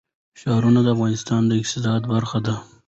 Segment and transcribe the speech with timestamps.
[0.39, 2.55] ښارونه د افغانستان د اقتصاد برخه ده.